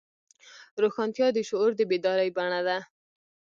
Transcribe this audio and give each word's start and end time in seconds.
روښانتیا 0.81 1.27
د 1.33 1.37
شعور 1.49 1.71
د 1.77 1.81
بیدارۍ 1.91 2.29
بڼه 2.37 2.61
ده. 2.67 2.77